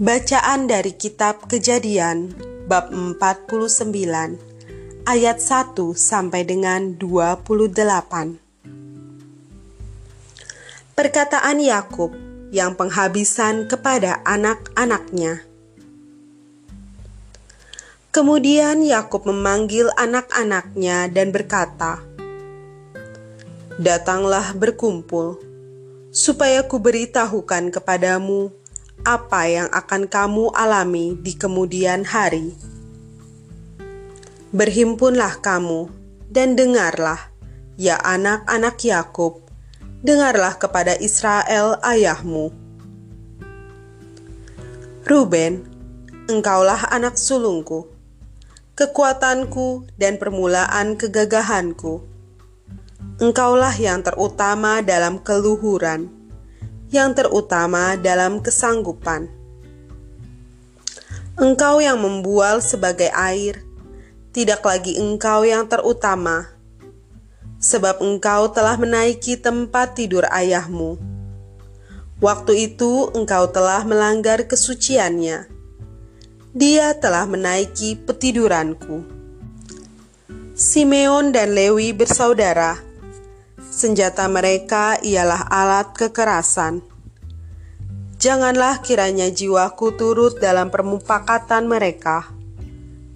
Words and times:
Bacaan 0.00 0.64
dari 0.64 0.96
kitab 0.96 1.44
Kejadian 1.44 2.32
bab 2.64 2.88
49 2.88 5.04
ayat 5.04 5.38
1 5.44 5.76
sampai 5.92 6.40
dengan 6.48 6.96
28. 6.96 8.40
Perkataan 10.96 11.60
Yakub 11.60 12.16
yang 12.48 12.80
penghabisan 12.80 13.68
kepada 13.68 14.24
anak-anaknya. 14.24 15.44
Kemudian 18.08 18.80
Yakub 18.80 19.28
memanggil 19.28 19.92
anak-anaknya 20.00 21.12
dan 21.12 21.28
berkata, 21.28 22.00
"Datanglah 23.76 24.56
berkumpul, 24.56 25.36
supaya 26.08 26.64
kuberitahukan 26.64 27.68
kepadamu 27.68 28.59
apa 29.04 29.48
yang 29.48 29.68
akan 29.72 30.06
kamu 30.06 30.52
alami 30.52 31.16
di 31.16 31.32
kemudian 31.32 32.04
hari. 32.04 32.52
Berhimpunlah 34.52 35.40
kamu 35.40 35.88
dan 36.28 36.58
dengarlah, 36.58 37.32
ya 37.80 37.96
anak-anak 37.96 38.76
Yakub, 38.84 39.40
dengarlah 40.04 40.60
kepada 40.60 40.98
Israel 41.00 41.80
ayahmu. 41.80 42.52
Ruben, 45.08 45.64
engkaulah 46.28 46.92
anak 46.92 47.16
sulungku, 47.16 47.88
kekuatanku 48.76 49.88
dan 49.96 50.20
permulaan 50.20 51.00
kegagahanku. 51.00 52.04
Engkaulah 53.20 53.72
yang 53.80 54.04
terutama 54.04 54.84
dalam 54.84 55.20
keluhuran 55.24 56.19
yang 56.90 57.14
terutama 57.14 57.94
dalam 57.94 58.42
kesanggupan. 58.42 59.30
Engkau 61.38 61.78
yang 61.78 61.96
membual 62.02 62.58
sebagai 62.58 63.08
air, 63.14 63.62
tidak 64.34 64.60
lagi 64.66 64.98
engkau 64.98 65.46
yang 65.46 65.64
terutama, 65.70 66.50
sebab 67.62 68.02
engkau 68.02 68.50
telah 68.50 68.74
menaiki 68.76 69.38
tempat 69.38 69.94
tidur 69.96 70.26
ayahmu. 70.28 70.98
Waktu 72.20 72.68
itu 72.68 73.08
engkau 73.16 73.48
telah 73.48 73.80
melanggar 73.86 74.44
kesuciannya. 74.44 75.48
Dia 76.52 76.92
telah 76.98 77.24
menaiki 77.24 77.96
petiduranku. 78.04 79.06
Simeon 80.52 81.32
dan 81.32 81.56
Lewi 81.56 81.96
bersaudara 81.96 82.89
senjata 83.80 84.28
mereka 84.28 85.00
ialah 85.00 85.48
alat 85.48 85.96
kekerasan. 85.96 86.84
Janganlah 88.20 88.84
kiranya 88.84 89.32
jiwaku 89.32 89.96
turut 89.96 90.36
dalam 90.36 90.68
permupakatan 90.68 91.64
mereka. 91.64 92.28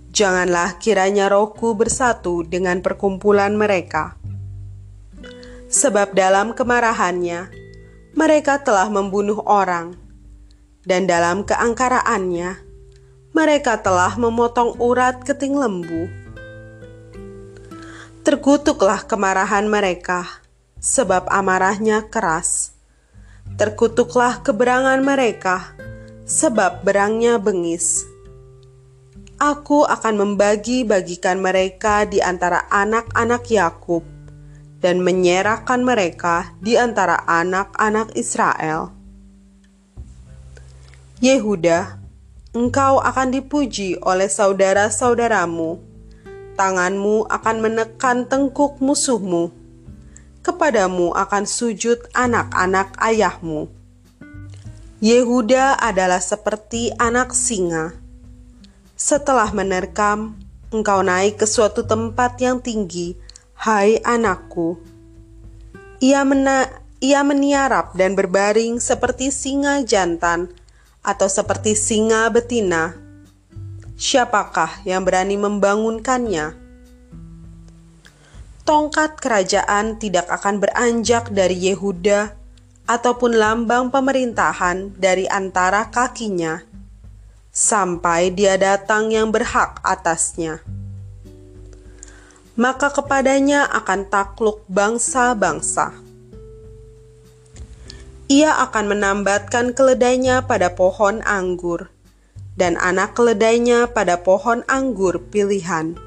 Janganlah 0.08 0.80
kiranya 0.80 1.28
rohku 1.28 1.76
bersatu 1.76 2.48
dengan 2.48 2.80
perkumpulan 2.80 3.52
mereka. 3.52 4.16
Sebab 5.68 6.16
dalam 6.16 6.56
kemarahannya, 6.56 7.52
mereka 8.16 8.64
telah 8.64 8.88
membunuh 8.88 9.44
orang, 9.44 10.00
dan 10.88 11.04
dalam 11.04 11.44
keangkaraannya, 11.44 12.56
mereka 13.36 13.84
telah 13.84 14.16
memotong 14.16 14.80
urat 14.80 15.20
keting 15.28 15.60
lembu. 15.60 16.08
Terkutuklah 18.24 19.04
kemarahan 19.04 19.68
mereka 19.68 20.43
sebab 20.84 21.32
amarahnya 21.32 22.12
keras. 22.12 22.76
Terkutuklah 23.56 24.44
keberangan 24.44 25.00
mereka, 25.00 25.72
sebab 26.28 26.84
berangnya 26.84 27.40
bengis. 27.40 28.04
Aku 29.40 29.88
akan 29.88 30.20
membagi-bagikan 30.20 31.40
mereka 31.40 32.04
di 32.04 32.20
antara 32.20 32.68
anak-anak 32.68 33.48
Yakub 33.48 34.04
dan 34.84 35.00
menyerahkan 35.00 35.80
mereka 35.80 36.52
di 36.60 36.76
antara 36.76 37.24
anak-anak 37.24 38.12
Israel. 38.14 38.92
Yehuda, 41.24 41.96
engkau 42.52 43.00
akan 43.00 43.32
dipuji 43.32 43.96
oleh 44.04 44.28
saudara-saudaramu. 44.28 45.80
Tanganmu 46.54 47.26
akan 47.26 47.56
menekan 47.58 48.30
tengkuk 48.30 48.78
musuhmu 48.78 49.63
kepadamu 50.44 51.16
akan 51.16 51.48
sujud 51.48 52.04
anak-anak 52.12 52.92
ayahmu. 53.00 53.72
Yehuda 55.00 55.80
adalah 55.80 56.20
seperti 56.20 56.92
anak 57.00 57.32
singa. 57.32 57.96
Setelah 58.94 59.50
menerkam, 59.56 60.36
engkau 60.68 61.00
naik 61.00 61.40
ke 61.40 61.46
suatu 61.48 61.82
tempat 61.88 62.36
yang 62.38 62.60
tinggi, 62.60 63.16
hai 63.56 63.98
anakku. 64.04 64.76
Ia, 66.04 66.22
mena 66.22 66.68
ia 67.04 67.20
meniarap 67.20 67.92
dan 67.96 68.16
berbaring 68.16 68.80
seperti 68.80 69.28
singa 69.28 69.84
jantan 69.84 70.52
atau 71.04 71.28
seperti 71.28 71.76
singa 71.76 72.28
betina. 72.32 72.96
Siapakah 74.00 74.88
yang 74.88 75.04
berani 75.04 75.36
membangunkannya? 75.36 76.63
Tongkat 78.64 79.20
kerajaan 79.20 80.00
tidak 80.00 80.24
akan 80.32 80.56
beranjak 80.56 81.28
dari 81.28 81.68
Yehuda 81.68 82.32
ataupun 82.88 83.36
lambang 83.36 83.92
pemerintahan 83.92 84.96
dari 84.96 85.28
antara 85.28 85.92
kakinya 85.92 86.64
sampai 87.52 88.32
dia 88.32 88.56
datang 88.56 89.12
yang 89.12 89.28
berhak 89.28 89.78
atasnya. 89.84 90.64
Maka 92.56 92.88
kepadanya 92.88 93.68
akan 93.68 94.08
takluk 94.08 94.64
bangsa-bangsa. 94.66 95.92
Ia 98.32 98.64
akan 98.64 98.96
menambatkan 98.96 99.76
keledainya 99.76 100.48
pada 100.48 100.72
pohon 100.72 101.20
anggur, 101.28 101.92
dan 102.56 102.80
anak 102.80 103.12
keledainya 103.12 103.92
pada 103.92 104.22
pohon 104.22 104.64
anggur 104.70 105.20
pilihan 105.28 105.98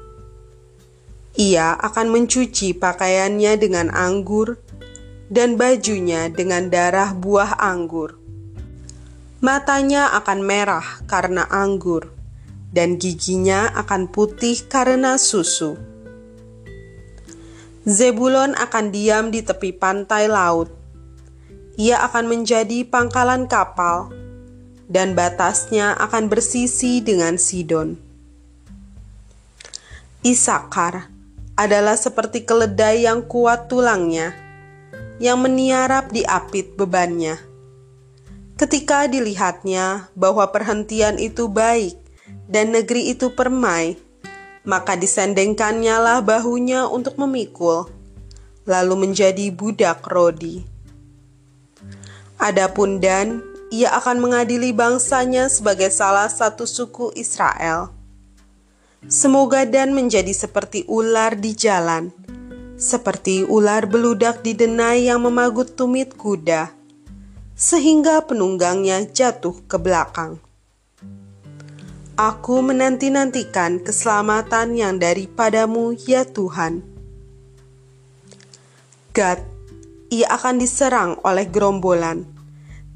ia 1.38 1.78
akan 1.78 2.10
mencuci 2.10 2.74
pakaiannya 2.74 3.54
dengan 3.62 3.94
anggur 3.94 4.58
dan 5.30 5.54
bajunya 5.54 6.26
dengan 6.34 6.66
darah 6.66 7.14
buah 7.14 7.62
anggur. 7.62 8.18
Matanya 9.38 10.18
akan 10.18 10.42
merah 10.42 10.98
karena 11.06 11.46
anggur, 11.46 12.10
dan 12.74 12.98
giginya 12.98 13.70
akan 13.70 14.10
putih 14.10 14.66
karena 14.66 15.14
susu. 15.14 15.78
Zebulon 17.86 18.58
akan 18.58 18.90
diam 18.90 19.30
di 19.30 19.46
tepi 19.46 19.70
pantai 19.78 20.26
laut. 20.26 20.74
Ia 21.78 22.02
akan 22.02 22.26
menjadi 22.26 22.82
pangkalan 22.82 23.46
kapal, 23.46 24.10
dan 24.90 25.14
batasnya 25.14 25.94
akan 26.02 26.26
bersisi 26.26 26.98
dengan 26.98 27.38
Sidon. 27.38 27.94
Isakar 30.26 31.17
adalah 31.58 31.98
seperti 31.98 32.46
keledai 32.46 33.02
yang 33.02 33.26
kuat 33.26 33.66
tulangnya, 33.66 34.30
yang 35.18 35.42
meniarap 35.42 36.14
di 36.14 36.22
apit 36.22 36.78
bebannya. 36.78 37.34
Ketika 38.54 39.10
dilihatnya 39.10 40.06
bahwa 40.14 40.46
perhentian 40.54 41.18
itu 41.18 41.50
baik 41.50 41.98
dan 42.46 42.70
negeri 42.70 43.10
itu 43.10 43.34
permai, 43.34 43.98
maka 44.62 44.94
disendengkannya 44.94 45.98
lah 45.98 46.18
bahunya 46.22 46.86
untuk 46.86 47.18
memikul, 47.18 47.90
lalu 48.62 48.94
menjadi 49.10 49.50
budak 49.50 50.06
Rodi. 50.06 50.62
Adapun 52.38 53.02
Dan, 53.02 53.42
ia 53.74 53.98
akan 53.98 54.22
mengadili 54.22 54.70
bangsanya 54.70 55.50
sebagai 55.50 55.90
salah 55.90 56.30
satu 56.30 56.62
suku 56.70 57.10
Israel 57.18 57.97
Semoga 59.06 59.62
dan 59.62 59.94
menjadi 59.94 60.34
seperti 60.34 60.82
ular 60.90 61.38
di 61.38 61.54
jalan, 61.54 62.10
seperti 62.74 63.46
ular 63.46 63.86
beludak 63.86 64.42
di 64.42 64.58
denai 64.58 65.06
yang 65.06 65.22
memagut 65.22 65.78
tumit 65.78 66.18
kuda, 66.18 66.74
sehingga 67.54 68.26
penunggangnya 68.26 69.06
jatuh 69.14 69.54
ke 69.70 69.78
belakang. 69.78 70.42
Aku 72.18 72.58
menanti-nantikan 72.58 73.78
keselamatan 73.86 74.74
yang 74.74 74.98
daripadamu, 74.98 75.94
ya 75.94 76.26
Tuhan. 76.26 76.82
Gad, 79.14 79.38
ia 80.10 80.26
akan 80.34 80.58
diserang 80.58 81.22
oleh 81.22 81.46
gerombolan, 81.46 82.26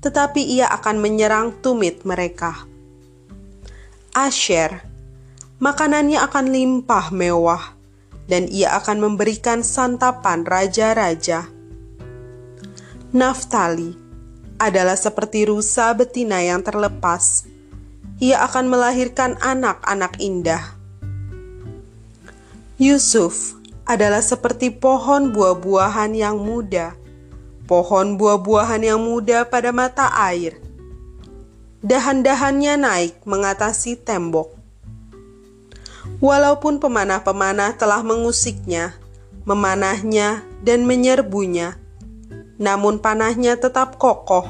tetapi 0.02 0.42
ia 0.42 0.66
akan 0.66 0.98
menyerang 0.98 1.54
tumit 1.62 2.02
mereka. 2.02 2.66
Asher, 4.10 4.91
makanannya 5.62 6.18
akan 6.18 6.50
limpah 6.50 7.14
mewah, 7.14 7.78
dan 8.26 8.50
ia 8.50 8.74
akan 8.82 8.98
memberikan 8.98 9.62
santapan 9.62 10.42
raja-raja. 10.42 11.46
Naftali 13.14 13.94
adalah 14.58 14.98
seperti 14.98 15.46
rusa 15.46 15.94
betina 15.94 16.42
yang 16.42 16.66
terlepas, 16.66 17.46
ia 18.18 18.42
akan 18.42 18.74
melahirkan 18.74 19.38
anak-anak 19.38 20.18
indah. 20.18 20.74
Yusuf 22.82 23.54
adalah 23.86 24.22
seperti 24.22 24.74
pohon 24.74 25.30
buah-buahan 25.30 26.18
yang 26.18 26.42
muda, 26.42 26.98
pohon 27.70 28.18
buah-buahan 28.18 28.82
yang 28.82 28.98
muda 28.98 29.46
pada 29.46 29.70
mata 29.70 30.10
air. 30.26 30.58
Dahan-dahannya 31.86 32.74
naik 32.78 33.14
mengatasi 33.22 34.02
tembok. 34.02 34.61
Walaupun 36.22 36.78
pemanah-pemanah 36.78 37.74
telah 37.74 37.98
mengusiknya, 38.06 38.94
memanahnya, 39.42 40.46
dan 40.62 40.86
menyerbunya, 40.86 41.74
namun 42.62 43.02
panahnya 43.02 43.58
tetap 43.58 43.98
kokoh, 43.98 44.46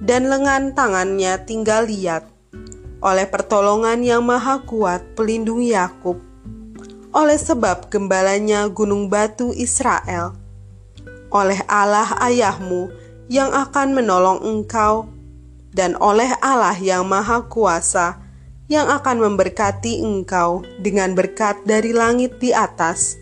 dan 0.00 0.32
lengan 0.32 0.72
tangannya 0.72 1.44
tinggal 1.44 1.84
liat. 1.84 2.24
Oleh 3.04 3.28
pertolongan 3.28 4.00
yang 4.00 4.24
maha 4.24 4.64
kuat 4.64 5.12
pelindung 5.12 5.60
Yakub, 5.60 6.24
oleh 7.12 7.36
sebab 7.36 7.92
gembalanya 7.92 8.64
gunung 8.72 9.12
batu 9.12 9.52
Israel, 9.52 10.32
oleh 11.28 11.60
Allah 11.68 12.16
ayahmu 12.16 12.88
yang 13.28 13.52
akan 13.52 13.92
menolong 13.92 14.40
engkau, 14.40 15.04
dan 15.68 16.00
oleh 16.00 16.32
Allah 16.40 16.80
yang 16.80 17.04
maha 17.04 17.44
kuasa 17.44 18.23
yang 18.64 18.88
akan 18.88 19.20
memberkati 19.20 20.00
engkau 20.00 20.64
dengan 20.80 21.12
berkat 21.12 21.60
dari 21.68 21.92
langit 21.92 22.40
di 22.40 22.56
atas, 22.56 23.20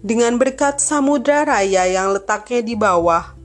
dengan 0.00 0.40
berkat 0.40 0.80
samudra 0.80 1.44
raya 1.44 1.84
yang 1.84 2.16
letaknya 2.16 2.64
di 2.64 2.72
bawah, 2.72 3.36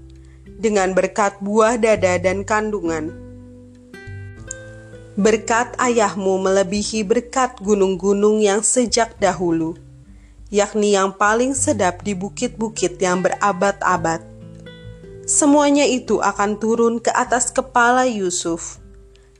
dengan 0.48 0.96
berkat 0.96 1.36
buah 1.44 1.76
dada 1.76 2.16
dan 2.16 2.48
kandungan. 2.48 3.12
Berkat 5.16 5.76
ayahmu 5.80 6.40
melebihi 6.44 7.04
berkat 7.04 7.60
gunung-gunung 7.60 8.40
yang 8.40 8.64
sejak 8.64 9.16
dahulu, 9.20 9.76
yakni 10.52 10.96
yang 10.96 11.12
paling 11.16 11.52
sedap 11.52 12.04
di 12.04 12.16
bukit-bukit 12.16 12.96
yang 13.00 13.24
berabad-abad. 13.24 14.24
Semuanya 15.28 15.84
itu 15.84 16.24
akan 16.24 16.60
turun 16.60 17.00
ke 17.04 17.12
atas 17.12 17.52
kepala 17.52 18.08
Yusuf 18.08 18.85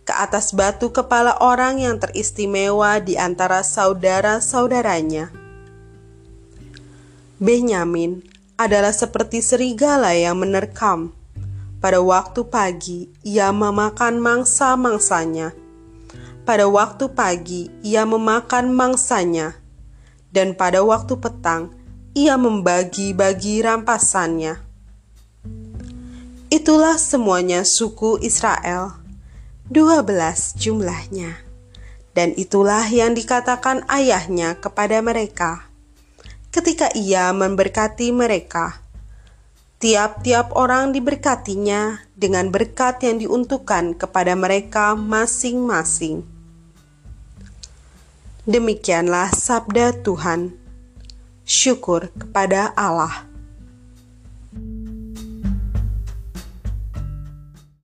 ke 0.06 0.14
atas 0.14 0.54
batu 0.54 0.94
kepala 0.94 1.42
orang 1.42 1.82
yang 1.82 1.98
teristimewa 1.98 3.02
di 3.02 3.18
antara 3.18 3.66
saudara-saudaranya. 3.66 5.34
Benyamin 7.42 8.22
adalah 8.56 8.94
seperti 8.94 9.42
serigala 9.42 10.14
yang 10.14 10.38
menerkam. 10.38 11.12
Pada 11.82 12.00
waktu 12.00 12.46
pagi, 12.48 13.10
ia 13.26 13.50
memakan 13.50 14.22
mangsa-mangsanya. 14.22 15.58
Pada 16.46 16.70
waktu 16.70 17.10
pagi, 17.10 17.74
ia 17.82 18.06
memakan 18.06 18.70
mangsanya, 18.72 19.58
dan 20.30 20.54
pada 20.54 20.86
waktu 20.86 21.18
petang, 21.18 21.74
ia 22.14 22.38
membagi-bagi 22.38 23.66
rampasannya. 23.66 24.62
Itulah 26.54 26.96
semuanya 27.02 27.66
suku 27.66 28.22
Israel 28.22 29.05
dua 29.70 30.02
belas 30.06 30.54
jumlahnya. 30.58 31.42
Dan 32.16 32.32
itulah 32.40 32.88
yang 32.88 33.12
dikatakan 33.12 33.84
ayahnya 33.92 34.56
kepada 34.56 35.04
mereka 35.04 35.68
ketika 36.56 36.88
ia 36.96 37.36
memberkati 37.36 38.16
mereka. 38.16 38.80
Tiap-tiap 39.84 40.56
orang 40.56 40.96
diberkatinya 40.96 42.00
dengan 42.16 42.48
berkat 42.48 43.04
yang 43.04 43.20
diuntukkan 43.20 44.00
kepada 44.00 44.40
mereka 44.40 44.96
masing-masing. 44.96 46.24
Demikianlah 48.48 49.36
sabda 49.36 50.00
Tuhan. 50.00 50.56
Syukur 51.44 52.08
kepada 52.16 52.72
Allah. 52.80 53.28